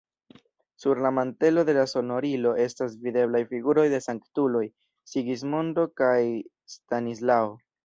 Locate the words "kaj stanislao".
6.03-7.57